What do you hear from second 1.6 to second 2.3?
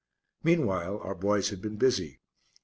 been busy.